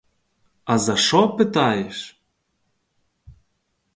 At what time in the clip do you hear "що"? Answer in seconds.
0.97-1.29